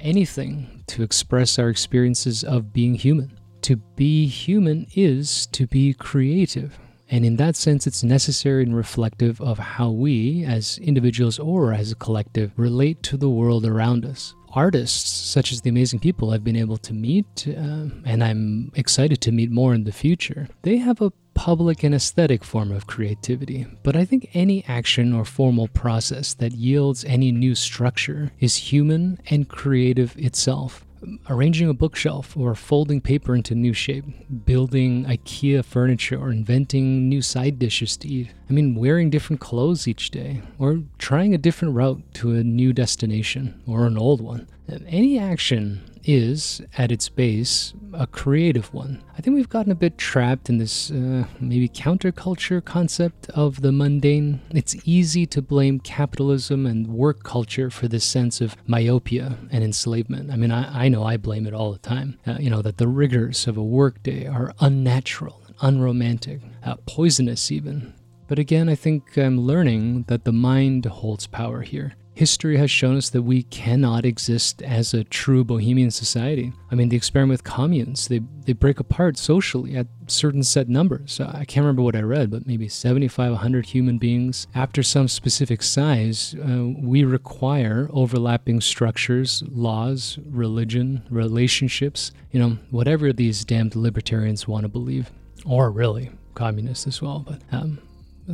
anything 0.00 0.84
to 0.88 1.02
express 1.02 1.58
our 1.58 1.68
experiences 1.68 2.44
of 2.44 2.72
being 2.72 2.94
human. 2.94 3.38
To 3.62 3.76
be 3.76 4.26
human 4.26 4.86
is 4.94 5.46
to 5.46 5.66
be 5.66 5.92
creative. 5.94 6.78
And 7.10 7.24
in 7.24 7.36
that 7.36 7.56
sense, 7.56 7.86
it's 7.86 8.02
necessary 8.02 8.62
and 8.62 8.76
reflective 8.76 9.40
of 9.40 9.58
how 9.58 9.90
we, 9.90 10.44
as 10.44 10.78
individuals 10.78 11.38
or 11.38 11.72
as 11.72 11.92
a 11.92 11.96
collective, 11.96 12.52
relate 12.56 13.02
to 13.04 13.16
the 13.16 13.30
world 13.30 13.64
around 13.64 14.04
us. 14.04 14.34
Artists, 14.52 15.10
such 15.10 15.52
as 15.52 15.60
the 15.60 15.70
amazing 15.70 16.00
people 16.00 16.30
I've 16.30 16.42
been 16.42 16.56
able 16.56 16.78
to 16.78 16.94
meet, 16.94 17.46
uh, 17.48 17.86
and 18.04 18.24
I'm 18.24 18.72
excited 18.74 19.20
to 19.20 19.32
meet 19.32 19.50
more 19.50 19.74
in 19.74 19.84
the 19.84 19.92
future, 19.92 20.48
they 20.62 20.78
have 20.78 21.00
a 21.00 21.12
public 21.36 21.84
and 21.84 21.94
aesthetic 21.94 22.42
form 22.42 22.72
of 22.72 22.86
creativity. 22.88 23.66
But 23.84 23.94
I 23.94 24.04
think 24.04 24.30
any 24.32 24.64
action 24.66 25.12
or 25.12 25.24
formal 25.24 25.68
process 25.68 26.34
that 26.34 26.52
yields 26.52 27.04
any 27.04 27.30
new 27.30 27.54
structure 27.54 28.32
is 28.40 28.56
human 28.56 29.20
and 29.30 29.48
creative 29.48 30.16
itself 30.16 30.82
arranging 31.28 31.68
a 31.68 31.74
bookshelf 31.74 32.36
or 32.36 32.54
folding 32.54 33.00
paper 33.00 33.36
into 33.36 33.54
new 33.54 33.72
shape, 33.72 34.04
building 34.44 35.04
IKEA 35.04 35.64
furniture 35.64 36.18
or 36.18 36.30
inventing 36.30 37.08
new 37.08 37.22
side 37.22 37.58
dishes 37.58 37.96
to 37.98 38.08
eat. 38.08 38.32
I 38.48 38.52
mean, 38.52 38.74
wearing 38.74 39.10
different 39.10 39.40
clothes 39.40 39.86
each 39.86 40.10
day 40.10 40.42
or 40.58 40.82
trying 40.98 41.34
a 41.34 41.38
different 41.38 41.74
route 41.74 42.02
to 42.14 42.34
a 42.34 42.42
new 42.42 42.72
destination 42.72 43.60
or 43.66 43.86
an 43.86 43.98
old 43.98 44.20
one. 44.20 44.48
Any 44.88 45.18
action 45.18 45.82
is, 46.06 46.62
at 46.78 46.92
its 46.92 47.08
base, 47.08 47.74
a 47.92 48.06
creative 48.06 48.72
one. 48.72 49.02
I 49.16 49.20
think 49.20 49.34
we've 49.34 49.48
gotten 49.48 49.72
a 49.72 49.76
bit 49.76 49.98
trapped 49.98 50.48
in 50.48 50.58
this 50.58 50.90
uh, 50.90 51.24
maybe 51.40 51.68
counterculture 51.68 52.64
concept 52.64 53.28
of 53.30 53.62
the 53.62 53.72
mundane. 53.72 54.40
It's 54.50 54.76
easy 54.84 55.26
to 55.26 55.42
blame 55.42 55.80
capitalism 55.80 56.66
and 56.66 56.86
work 56.88 57.22
culture 57.22 57.70
for 57.70 57.88
this 57.88 58.04
sense 58.04 58.40
of 58.40 58.56
myopia 58.66 59.38
and 59.50 59.64
enslavement. 59.64 60.30
I 60.30 60.36
mean, 60.36 60.50
I, 60.50 60.84
I 60.84 60.88
know 60.88 61.04
I 61.04 61.16
blame 61.16 61.46
it 61.46 61.54
all 61.54 61.72
the 61.72 61.78
time. 61.78 62.18
Uh, 62.26 62.36
you 62.38 62.50
know, 62.50 62.62
that 62.62 62.78
the 62.78 62.88
rigors 62.88 63.46
of 63.46 63.56
a 63.56 63.62
workday 63.62 64.26
are 64.26 64.52
unnatural, 64.60 65.42
unromantic, 65.60 66.40
uh, 66.64 66.76
poisonous 66.86 67.50
even. 67.50 67.94
But 68.28 68.38
again, 68.38 68.68
I 68.68 68.74
think 68.74 69.16
I'm 69.16 69.40
learning 69.40 70.04
that 70.08 70.24
the 70.24 70.32
mind 70.32 70.84
holds 70.86 71.26
power 71.26 71.62
here. 71.62 71.94
History 72.16 72.56
has 72.56 72.70
shown 72.70 72.96
us 72.96 73.10
that 73.10 73.24
we 73.24 73.42
cannot 73.42 74.06
exist 74.06 74.62
as 74.62 74.94
a 74.94 75.04
true 75.04 75.44
bohemian 75.44 75.90
society. 75.90 76.50
I 76.70 76.74
mean, 76.74 76.88
the 76.88 76.96
experiment 76.96 77.34
with 77.34 77.44
communes, 77.44 78.08
they, 78.08 78.22
they 78.46 78.54
break 78.54 78.80
apart 78.80 79.18
socially 79.18 79.76
at 79.76 79.86
certain 80.06 80.42
set 80.42 80.66
numbers. 80.66 81.20
I 81.20 81.44
can't 81.44 81.64
remember 81.64 81.82
what 81.82 81.94
I 81.94 82.00
read, 82.00 82.30
but 82.30 82.46
maybe 82.46 82.70
75, 82.70 83.32
100 83.32 83.66
human 83.66 83.98
beings. 83.98 84.46
After 84.54 84.82
some 84.82 85.08
specific 85.08 85.62
size, 85.62 86.34
uh, 86.42 86.68
we 86.78 87.04
require 87.04 87.90
overlapping 87.92 88.62
structures, 88.62 89.42
laws, 89.48 90.18
religion, 90.24 91.02
relationships, 91.10 92.12
you 92.30 92.40
know, 92.40 92.56
whatever 92.70 93.12
these 93.12 93.44
damned 93.44 93.76
libertarians 93.76 94.48
want 94.48 94.62
to 94.62 94.68
believe. 94.68 95.10
Or 95.44 95.70
really, 95.70 96.12
communists 96.32 96.86
as 96.86 97.02
well. 97.02 97.18
But 97.18 97.42
um, 97.52 97.78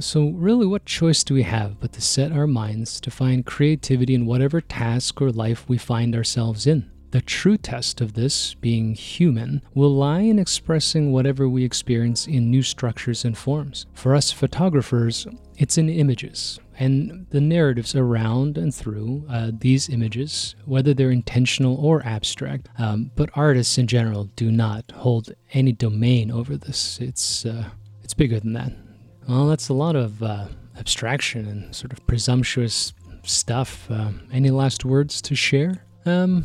so, 0.01 0.29
really, 0.31 0.67
what 0.67 0.87
choice 0.87 1.23
do 1.25 1.35
we 1.35 1.43
have 1.43 1.81
but 1.81 1.93
to 1.93 2.01
set 2.01 2.33
our 2.33 2.47
minds 2.47 3.01
to 3.01 3.11
find 3.11 3.47
creativity 3.47 4.15
in 4.15 4.27
whatever 4.27 4.61
task 4.61 5.21
or 5.21 5.31
life 5.31 5.69
we 5.69 5.79
find 5.79 6.15
ourselves 6.15 6.67
in? 6.67 6.91
The 7.11 7.21
true 7.21 7.59
test 7.59 8.01
of 8.01 8.15
this, 8.15 8.55
being 8.55 8.95
human, 8.95 9.63
will 9.75 9.95
lie 9.95 10.21
in 10.21 10.39
expressing 10.39 11.13
whatever 11.13 11.47
we 11.47 11.63
experience 11.63 12.27
in 12.27 12.51
new 12.51 12.63
structures 12.63 13.25
and 13.25 13.37
forms. 13.37 13.85
For 13.93 14.15
us 14.15 14.33
photographers, 14.33 15.27
it's 15.59 15.77
in 15.77 15.91
images 15.91 16.59
and 16.79 17.27
the 17.31 17.41
narratives 17.41 17.95
around 17.95 18.57
and 18.57 18.75
through 18.75 19.27
uh, 19.29 19.51
these 19.53 19.89
images, 19.89 20.57
whether 20.65 20.95
they're 20.95 21.11
intentional 21.11 21.77
or 21.77 22.05
abstract. 22.07 22.69
Um, 22.79 23.11
but 23.15 23.31
artists 23.35 23.77
in 23.77 23.87
general 23.87 24.25
do 24.37 24.51
not 24.51 24.91
hold 24.93 25.33
any 25.53 25.73
domain 25.73 26.31
over 26.31 26.57
this. 26.57 26.99
It's 27.01 27.45
uh, 27.45 27.71
it's 28.03 28.15
bigger 28.15 28.41
than 28.41 28.55
that. 28.55 28.73
Well, 29.29 29.47
that's 29.47 29.69
a 29.69 29.75
lot 29.75 29.97
of 29.97 30.23
uh, 30.23 30.47
abstraction 30.79 31.47
and 31.47 31.75
sort 31.75 31.93
of 31.93 32.07
presumptuous 32.07 32.93
stuff. 33.23 33.91
Uh, 33.91 34.11
any 34.33 34.51
last 34.51 34.85
words 34.85 35.23
to 35.23 35.35
share? 35.35 35.85
Um, 36.07 36.45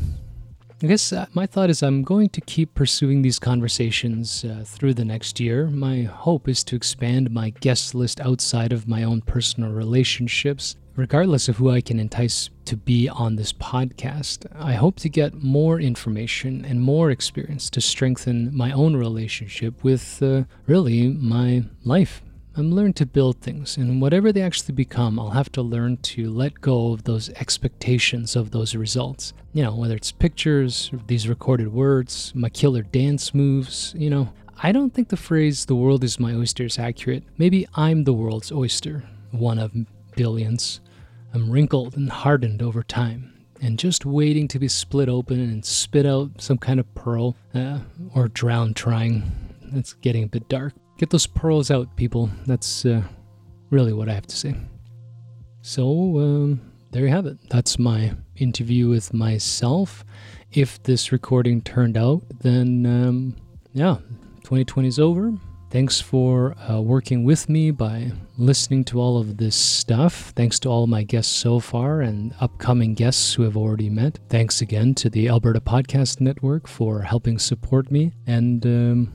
I 0.83 0.85
guess 0.85 1.11
uh, 1.11 1.25
my 1.33 1.47
thought 1.47 1.71
is 1.71 1.81
I'm 1.81 2.03
going 2.03 2.29
to 2.29 2.41
keep 2.41 2.75
pursuing 2.75 3.23
these 3.23 3.39
conversations 3.39 4.45
uh, 4.45 4.63
through 4.63 4.93
the 4.93 5.05
next 5.05 5.39
year. 5.39 5.67
My 5.67 6.03
hope 6.03 6.47
is 6.47 6.63
to 6.65 6.75
expand 6.75 7.31
my 7.31 7.49
guest 7.49 7.95
list 7.95 8.21
outside 8.21 8.71
of 8.71 8.87
my 8.87 9.03
own 9.03 9.21
personal 9.21 9.71
relationships. 9.71 10.75
Regardless 10.95 11.47
of 11.47 11.57
who 11.57 11.71
I 11.71 11.81
can 11.81 11.99
entice 11.99 12.49
to 12.65 12.75
be 12.77 13.09
on 13.09 13.35
this 13.35 13.53
podcast, 13.53 14.45
I 14.55 14.73
hope 14.73 14.97
to 14.97 15.09
get 15.09 15.41
more 15.41 15.79
information 15.79 16.65
and 16.65 16.81
more 16.81 17.09
experience 17.09 17.69
to 17.71 17.81
strengthen 17.81 18.55
my 18.55 18.71
own 18.71 18.95
relationship 18.95 19.83
with 19.83 20.21
uh, 20.21 20.43
really 20.67 21.07
my 21.07 21.63
life 21.83 22.21
I'm 22.57 22.71
learning 22.71 22.93
to 22.93 23.05
build 23.05 23.39
things, 23.39 23.77
and 23.77 24.01
whatever 24.01 24.31
they 24.31 24.41
actually 24.41 24.73
become, 24.73 25.19
I'll 25.19 25.29
have 25.29 25.51
to 25.51 25.61
learn 25.61 25.97
to 25.97 26.27
let 26.31 26.59
go 26.59 26.91
of 26.91 27.03
those 27.03 27.29
expectations 27.29 28.35
of 28.35 28.49
those 28.49 28.75
results. 28.75 29.33
You 29.53 29.61
know, 29.61 29.75
whether 29.75 29.95
it's 29.95 30.11
pictures, 30.11 30.89
these 31.05 31.29
recorded 31.29 31.71
words, 31.71 32.31
my 32.33 32.49
killer 32.49 32.81
dance 32.81 33.35
moves, 33.35 33.93
you 33.95 34.09
know. 34.09 34.33
I 34.63 34.71
don't 34.71 34.91
think 34.91 35.09
the 35.09 35.17
phrase, 35.17 35.65
the 35.65 35.75
world 35.75 36.03
is 36.03 36.19
my 36.19 36.33
oyster, 36.33 36.63
is 36.63 36.79
accurate. 36.79 37.23
Maybe 37.37 37.67
I'm 37.75 38.05
the 38.05 38.13
world's 38.13 38.51
oyster, 38.51 39.03
one 39.29 39.59
of 39.59 39.71
billions. 40.15 40.81
I'm 41.35 41.51
wrinkled 41.51 41.95
and 41.95 42.09
hardened 42.09 42.63
over 42.63 42.81
time 42.81 43.45
and 43.61 43.77
just 43.77 44.03
waiting 44.03 44.47
to 44.47 44.57
be 44.57 44.67
split 44.67 45.09
open 45.09 45.39
and 45.39 45.63
spit 45.63 46.07
out 46.07 46.41
some 46.41 46.57
kind 46.57 46.79
of 46.79 46.95
pearl 46.95 47.35
uh, 47.53 47.77
or 48.15 48.29
drown 48.29 48.73
trying. 48.73 49.31
It's 49.73 49.93
getting 49.93 50.23
a 50.23 50.27
bit 50.27 50.49
dark. 50.49 50.73
Get 50.97 51.09
those 51.11 51.27
pearls 51.27 51.69
out, 51.69 51.95
people. 51.95 52.29
That's 52.45 52.85
uh, 52.85 53.03
really 53.69 53.93
what 53.93 54.09
I 54.09 54.13
have 54.13 54.27
to 54.27 54.35
say. 54.35 54.55
So, 55.61 56.19
um, 56.19 56.61
there 56.91 57.03
you 57.03 57.09
have 57.09 57.25
it. 57.25 57.37
That's 57.49 57.77
my 57.77 58.13
interview 58.35 58.89
with 58.89 59.13
myself. 59.13 60.03
If 60.51 60.81
this 60.83 61.11
recording 61.11 61.61
turned 61.61 61.97
out, 61.97 62.23
then 62.41 62.85
um, 62.85 63.35
yeah, 63.73 63.97
2020 64.43 64.87
is 64.87 64.97
over. 64.99 65.33
Thanks 65.69 65.99
for 65.99 66.55
uh, 66.57 66.79
working 66.79 67.25
with 67.25 67.49
me 67.49 67.71
by 67.71 68.13
listening 68.37 68.85
to 68.85 69.01
all 69.01 69.17
of 69.19 69.35
this 69.35 69.55
stuff. 69.55 70.31
Thanks 70.35 70.59
to 70.59 70.69
all 70.69 70.87
my 70.87 71.03
guests 71.03 71.35
so 71.35 71.59
far 71.59 71.99
and 71.99 72.33
upcoming 72.39 72.93
guests 72.93 73.33
who 73.33 73.43
have 73.43 73.57
already 73.57 73.89
met. 73.89 74.17
Thanks 74.29 74.61
again 74.61 74.95
to 74.95 75.09
the 75.09 75.27
Alberta 75.27 75.59
Podcast 75.59 76.21
Network 76.21 76.67
for 76.67 77.01
helping 77.01 77.37
support 77.37 77.91
me. 77.91 78.13
And 78.25 78.65
um, 78.65 79.13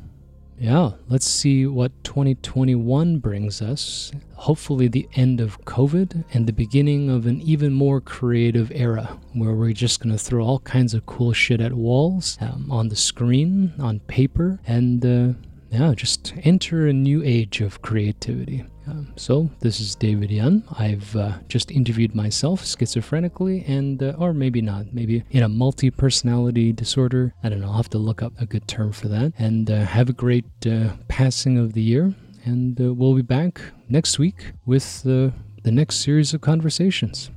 yeah, 0.59 0.93
let's 1.09 1.27
see 1.27 1.67
what 1.67 1.93
2021 2.05 3.19
brings 3.19 3.61
us. 3.61 4.13
Hopefully, 4.35 4.89
the 4.89 5.09
end 5.15 5.41
of 5.41 5.61
COVID 5.65 6.25
and 6.33 6.47
the 6.47 6.53
beginning 6.53 7.11
of 7.11 7.27
an 7.27 7.41
even 7.41 7.73
more 7.73 8.01
creative 8.01 8.71
era 8.75 9.19
where 9.33 9.53
we're 9.53 9.73
just 9.73 10.01
going 10.01 10.13
to 10.17 10.23
throw 10.23 10.45
all 10.45 10.61
kinds 10.61 10.95
of 10.95 11.07
cool 11.07 11.33
shit 11.33 11.61
at 11.61 11.73
walls, 11.73 12.39
um, 12.41 12.71
on 12.71 12.89
the 12.89 12.97
screen, 12.97 13.73
on 13.79 14.01
paper, 14.01 14.61
and 14.67 15.05
uh, 15.05 15.33
yeah, 15.73 15.95
just 15.97 16.35
enter 16.45 16.87
a 16.87 16.93
new 16.93 17.23
age 17.25 17.63
of 17.63 17.81
creativity. 17.81 18.63
Um, 18.87 19.13
so 19.17 19.49
this 19.61 19.81
is 19.81 19.95
David 19.95 20.31
Yan. 20.31 20.65
I've 20.79 21.17
uh, 21.17 21.39
just 21.49 21.71
interviewed 21.71 22.15
myself 22.15 22.63
schizophrenically, 22.63 23.67
and 23.67 24.03
uh, 24.03 24.15
or 24.19 24.35
maybe 24.35 24.61
not, 24.61 24.93
maybe 24.93 25.25
in 25.31 25.43
a 25.43 25.49
multi-personality 25.49 26.73
disorder. 26.73 27.33
I 27.43 27.49
don't 27.49 27.61
know. 27.61 27.69
I'll 27.69 27.77
have 27.77 27.89
to 27.91 27.99
look 27.99 28.23
up 28.23 28.33
a 28.39 28.45
good 28.45 28.69
term 28.69 28.93
for 28.93 29.09
that. 29.09 29.33
And 29.39 29.71
uh, 29.71 29.85
have 29.87 30.11
a 30.11 30.13
great 30.13 30.45
uh, 30.67 30.91
passing 31.09 31.57
of 31.57 31.73
the 31.73 31.83
year. 31.83 32.15
And 32.45 32.79
uh, 32.79 32.93
we'll 32.93 33.15
be 33.15 33.23
back 33.23 33.61
next 33.89 34.19
week 34.19 34.53
with 34.67 35.07
uh, 35.07 35.31
the 35.63 35.71
next 35.71 36.01
series 36.01 36.35
of 36.35 36.43
conversations. 36.43 37.31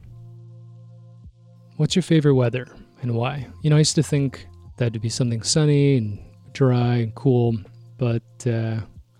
What's 1.77 1.95
your 1.95 2.03
favorite 2.03 2.35
weather 2.35 2.67
and 3.01 3.13
why? 3.15 3.47
You 3.61 3.69
know, 3.69 3.75
I 3.77 3.79
used 3.79 3.95
to 3.95 4.03
think 4.03 4.47
that 4.77 4.91
would 4.91 5.01
be 5.01 5.09
something 5.09 5.43
sunny 5.43 5.97
and 5.97 6.19
dry 6.53 6.95
and 6.95 7.13
cool, 7.13 7.55
but 8.05 8.21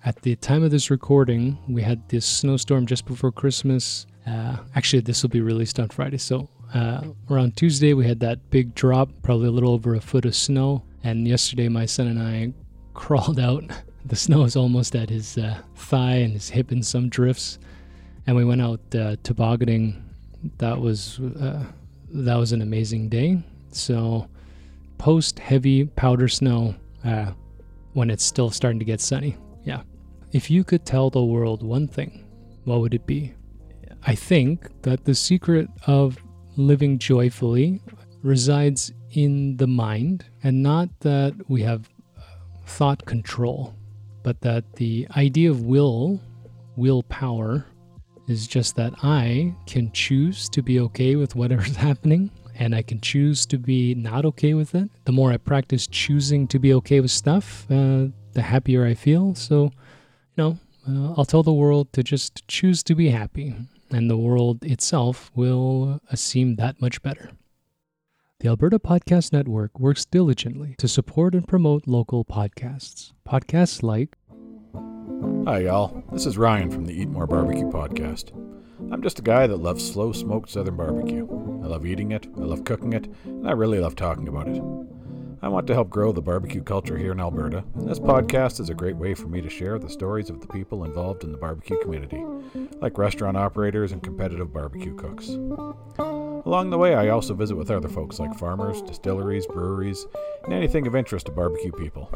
at 0.05 0.21
the 0.21 0.35
time 0.35 0.61
of 0.61 0.69
this 0.69 0.91
recording, 0.91 1.57
we 1.67 1.81
had 1.81 2.07
this 2.09 2.27
snowstorm 2.27 2.85
just 2.85 3.07
before 3.07 3.31
Christmas. 3.31 4.05
Uh, 4.27 4.57
actually, 4.75 4.99
this 4.99 5.23
will 5.23 5.31
be 5.31 5.41
released 5.41 5.79
on 5.79 5.89
Friday. 5.89 6.19
So 6.19 6.47
uh, 6.75 7.01
around 7.31 7.57
Tuesday, 7.57 7.95
we 7.95 8.05
had 8.05 8.19
that 8.19 8.51
big 8.51 8.75
drop, 8.75 9.09
probably 9.23 9.47
a 9.47 9.51
little 9.51 9.71
over 9.71 9.95
a 9.95 9.99
foot 9.99 10.25
of 10.25 10.35
snow. 10.35 10.83
And 11.03 11.27
yesterday, 11.27 11.69
my 11.69 11.87
son 11.87 12.05
and 12.05 12.21
I 12.21 12.53
crawled 12.93 13.39
out. 13.39 13.63
The 14.07 14.15
snow 14.15 14.43
is 14.43 14.55
almost 14.55 14.95
at 14.95 15.09
his 15.09 15.35
uh, 15.35 15.57
thigh 15.75 16.17
and 16.17 16.33
his 16.33 16.47
hip 16.49 16.71
in 16.71 16.83
some 16.83 17.09
drifts. 17.09 17.57
And 18.27 18.35
we 18.35 18.45
went 18.45 18.61
out 18.61 18.79
uh, 18.93 19.15
tobogganing. 19.23 20.07
That 20.59 20.79
was 20.79 21.19
uh, 21.19 21.63
that 22.11 22.35
was 22.35 22.51
an 22.51 22.61
amazing 22.61 23.09
day. 23.09 23.41
So 23.71 24.29
post 24.99 25.39
heavy 25.39 25.85
powder 25.85 26.27
snow, 26.27 26.75
uh, 27.03 27.31
when 27.95 28.09
it's 28.09 28.25
still 28.25 28.49
starting 28.49 28.77
to 28.77 28.85
get 28.85 28.99
sunny. 28.99 29.37
Yeah. 29.63 29.81
If 30.33 30.51
you 30.51 30.65
could 30.65 30.85
tell 30.85 31.09
the 31.09 31.23
world 31.23 31.63
one 31.63 31.87
thing, 31.87 32.25
what 32.65 32.81
would 32.81 32.93
it 32.93 33.07
be? 33.07 33.33
I 34.05 34.15
think 34.15 34.69
that 34.81 35.05
the 35.05 35.15
secret 35.15 35.69
of 35.87 36.17
living 36.57 36.99
joyfully 36.99 37.81
resides 38.21 38.91
in 39.11 39.55
the 39.55 39.67
mind 39.67 40.25
and 40.43 40.61
not 40.61 40.89
that 40.99 41.33
we 41.47 41.61
have 41.61 41.89
uh, 42.17 42.21
thought 42.65 43.05
control, 43.05 43.73
but 44.23 44.41
that 44.41 44.73
the 44.73 45.07
idea 45.15 45.49
of 45.49 45.61
will, 45.61 46.19
willpower, 46.75 47.65
is 48.27 48.45
just 48.45 48.75
that 48.75 48.93
I 49.03 49.55
can 49.67 49.89
choose 49.93 50.49
to 50.49 50.61
be 50.61 50.81
okay 50.81 51.15
with 51.15 51.35
whatever's 51.35 51.75
happening 51.87 52.29
and 52.57 52.73
I 52.73 52.81
can 52.81 53.01
choose 53.01 53.45
to 53.47 53.57
be 53.57 53.93
not 53.95 54.25
okay 54.25 54.53
with 54.53 54.73
it. 54.75 54.89
The 55.05 55.11
more 55.11 55.31
I 55.31 55.37
practice 55.37 55.87
choosing 55.87 56.47
to 56.47 56.59
be 56.59 56.73
okay 56.75 56.99
with 56.99 57.11
stuff, 57.11 57.65
uh, 57.69 58.07
the 58.33 58.41
happier 58.41 58.85
I 58.85 58.93
feel. 58.93 59.35
So, 59.35 59.65
you 59.65 60.37
know, 60.37 60.59
uh, 60.87 61.13
I'll 61.17 61.25
tell 61.25 61.43
the 61.43 61.53
world 61.53 61.91
to 61.93 62.03
just 62.03 62.47
choose 62.47 62.83
to 62.83 62.95
be 62.95 63.09
happy, 63.09 63.55
and 63.89 64.09
the 64.09 64.17
world 64.17 64.63
itself 64.63 65.31
will 65.35 66.01
uh, 66.11 66.15
seem 66.15 66.55
that 66.55 66.81
much 66.81 67.01
better. 67.01 67.31
The 68.39 68.49
Alberta 68.49 68.79
Podcast 68.79 69.33
Network 69.33 69.79
works 69.79 70.05
diligently 70.05 70.75
to 70.77 70.87
support 70.87 71.33
and 71.33 71.47
promote 71.47 71.87
local 71.87 72.25
podcasts. 72.25 73.13
Podcasts 73.27 73.81
like 73.81 74.17
Hi, 75.45 75.59
y'all. 75.59 76.03
This 76.11 76.25
is 76.25 76.37
Ryan 76.37 76.69
from 76.69 76.85
the 76.85 76.93
Eat 76.93 77.07
More 77.07 77.27
Barbecue 77.27 77.69
podcast. 77.69 78.33
I'm 78.91 79.01
just 79.01 79.19
a 79.19 79.23
guy 79.23 79.47
that 79.47 79.57
loves 79.57 79.85
slow 79.85 80.11
smoked 80.11 80.49
southern 80.49 80.77
barbecue. 80.77 81.27
I 81.63 81.67
love 81.67 81.85
eating 81.85 82.11
it, 82.11 82.27
I 82.37 82.41
love 82.41 82.63
cooking 82.63 82.93
it, 82.93 83.07
and 83.25 83.47
I 83.47 83.51
really 83.51 83.79
love 83.79 83.95
talking 83.95 84.27
about 84.27 84.47
it. 84.47 84.61
I 85.41 85.47
want 85.47 85.67
to 85.67 85.73
help 85.73 85.89
grow 85.89 86.11
the 86.11 86.21
barbecue 86.21 86.63
culture 86.63 86.97
here 86.97 87.11
in 87.11 87.19
Alberta, 87.19 87.63
and 87.75 87.87
this 87.87 87.99
podcast 87.99 88.59
is 88.59 88.69
a 88.69 88.73
great 88.73 88.95
way 88.95 89.13
for 89.13 89.27
me 89.27 89.41
to 89.41 89.49
share 89.49 89.77
the 89.77 89.89
stories 89.89 90.29
of 90.29 90.41
the 90.41 90.47
people 90.47 90.85
involved 90.85 91.23
in 91.23 91.31
the 91.31 91.37
barbecue 91.37 91.77
community, 91.81 92.23
like 92.79 92.97
restaurant 92.97 93.37
operators 93.37 93.91
and 93.91 94.01
competitive 94.01 94.53
barbecue 94.53 94.95
cooks. 94.95 95.29
Along 95.99 96.69
the 96.69 96.77
way, 96.77 96.95
I 96.95 97.09
also 97.09 97.33
visit 97.33 97.55
with 97.55 97.71
other 97.71 97.89
folks 97.89 98.19
like 98.19 98.33
farmers, 98.35 98.81
distilleries, 98.81 99.47
breweries, 99.47 100.05
and 100.43 100.53
anything 100.53 100.87
of 100.87 100.95
interest 100.95 101.25
to 101.25 101.31
barbecue 101.31 101.71
people. 101.71 102.11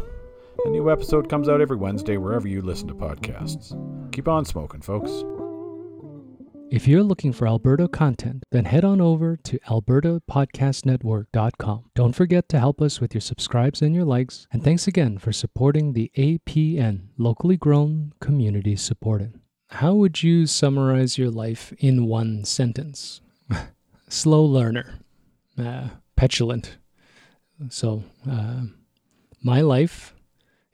A 0.66 0.70
new 0.70 0.92
episode 0.92 1.30
comes 1.30 1.50
out 1.50 1.62
every 1.62 1.78
Wednesday 1.78 2.18
wherever 2.18 2.48
you 2.48 2.62
listen 2.62 2.88
to 2.88 2.96
podcasts. 2.96 3.74
Keep 4.12 4.28
on 4.28 4.46
smoking, 4.46 4.82
folks. 4.82 5.24
If 6.72 6.88
you're 6.88 7.02
looking 7.02 7.34
for 7.34 7.48
Alberta 7.48 7.88
content, 7.88 8.44
then 8.52 8.66
head 8.66 8.86
on 8.86 9.02
over 9.02 9.36
to 9.38 9.58
albertapodcastnetwork.com. 9.68 11.86
Don't 11.96 12.14
forget 12.14 12.48
to 12.50 12.60
help 12.60 12.80
us 12.80 13.02
with 13.02 13.16
your 13.16 13.22
subscribes 13.22 13.82
and 13.82 13.96
your 13.96 14.06
likes, 14.06 14.46
and 14.52 14.64
thanks 14.64 14.88
again 14.88 15.18
for 15.18 15.32
supporting 15.32 15.94
the 15.94 16.12
APN, 16.16 17.08
locally 17.18 17.58
grown, 17.58 18.14
community 18.20 18.76
supported. 18.76 19.40
How 19.70 19.96
would 19.96 20.22
you 20.22 20.46
summarize 20.46 21.18
your 21.18 21.32
life 21.32 21.74
in 21.80 22.06
one 22.06 22.46
sentence? 22.46 23.22
Slow 24.08 24.46
learner, 24.46 25.00
uh, 25.58 25.88
petulant. 26.16 26.78
So, 27.70 28.04
uh, 28.30 28.66
my 29.42 29.62
life 29.62 30.14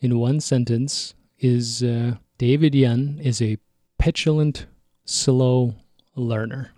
in 0.02 0.20
one 0.20 0.42
sentence 0.42 1.14
is 1.40 1.82
uh, 1.82 2.16
David 2.38 2.76
Yun 2.76 3.18
is 3.24 3.42
a 3.42 3.58
petulant, 3.98 4.66
slow 5.06 5.76
learner. 6.16 6.75